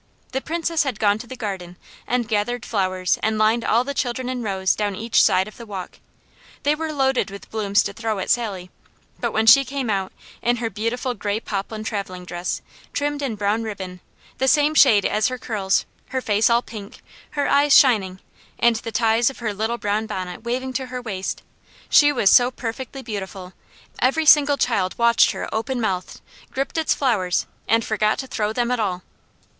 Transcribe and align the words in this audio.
The 0.31 0.41
Princess 0.41 0.81
had 0.81 0.99
gone 0.99 1.19
to 1.19 1.27
the 1.27 1.35
garden 1.35 1.77
and 2.07 2.27
gathered 2.27 2.65
flowers 2.65 3.19
and 3.21 3.37
lined 3.37 3.63
all 3.63 3.83
the 3.83 3.93
children 3.93 4.29
in 4.29 4.41
rows 4.41 4.75
down 4.75 4.95
each 4.95 5.23
side 5.23 5.47
of 5.47 5.57
the 5.57 5.65
walk. 5.67 5.99
They 6.63 6.73
were 6.73 6.91
loaded 6.91 7.29
with 7.29 7.51
blooms 7.51 7.83
to 7.83 7.93
throw 7.93 8.17
at 8.17 8.31
Sally; 8.31 8.71
but 9.19 9.31
when 9.31 9.45
she 9.45 9.63
came 9.63 9.91
out, 9.91 10.11
in 10.41 10.55
her 10.55 10.71
beautiful 10.71 11.13
gray 11.13 11.39
poplin 11.39 11.83
travelling 11.83 12.25
dress, 12.25 12.63
trimmed 12.93 13.21
in 13.21 13.35
brown 13.35 13.61
ribbon, 13.61 13.99
the 14.39 14.47
same 14.47 14.73
shade 14.73 15.05
as 15.05 15.27
her 15.27 15.37
curls, 15.37 15.85
her 16.07 16.19
face 16.19 16.49
all 16.49 16.63
pink, 16.63 17.03
her 17.37 17.47
eyes 17.47 17.77
shining, 17.77 18.19
and 18.57 18.77
the 18.77 18.91
ties 18.91 19.29
of 19.29 19.37
her 19.37 19.53
little 19.53 19.77
brown 19.77 20.07
bonnet 20.07 20.41
waving 20.43 20.73
to 20.73 20.87
her 20.87 20.99
waist, 20.99 21.43
she 21.91 22.11
was 22.11 22.31
so 22.31 22.49
perfectly 22.49 23.03
beautiful, 23.03 23.53
every 23.99 24.25
single 24.25 24.57
child 24.57 24.97
watched 24.97 25.29
her 25.29 25.47
open 25.53 25.79
mouthed, 25.79 26.21
gripped 26.51 26.79
its 26.79 26.95
flowers, 26.95 27.45
and 27.67 27.85
forgot 27.85 28.17
to 28.17 28.25
throw 28.25 28.51
them 28.51 28.71
at 28.71 28.79
all. 28.79 29.03